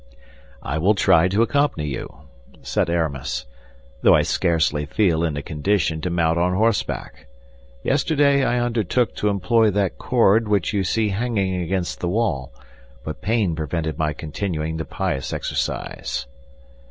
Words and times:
"I 0.63 0.79
will 0.79 0.95
try 0.95 1.27
to 1.27 1.43
accompany 1.43 1.87
you," 1.87 2.21
said 2.63 2.89
Aramis, 2.89 3.45
"though 4.01 4.15
I 4.15 4.23
scarcely 4.23 4.87
feel 4.87 5.23
in 5.23 5.37
a 5.37 5.43
condition 5.43 6.01
to 6.01 6.09
mount 6.09 6.39
on 6.39 6.55
horseback. 6.55 7.27
Yesterday 7.83 8.43
I 8.43 8.59
undertook 8.59 9.13
to 9.17 9.27
employ 9.29 9.69
that 9.69 9.99
cord 9.99 10.47
which 10.47 10.73
you 10.73 10.83
see 10.83 11.09
hanging 11.09 11.61
against 11.61 11.99
the 11.99 12.09
wall, 12.09 12.51
but 13.03 13.21
pain 13.21 13.55
prevented 13.55 13.99
my 13.99 14.11
continuing 14.11 14.77
the 14.77 14.85
pious 14.85 15.31
exercise." 15.31 16.25